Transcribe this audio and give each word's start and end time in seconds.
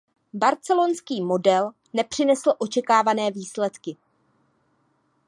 Barcelonský 0.33 1.21
model 1.21 1.71
nepřinesl 1.93 2.53
očekávané 2.59 3.31
výsledky. 3.31 3.97